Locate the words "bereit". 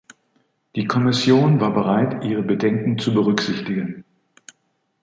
1.75-2.23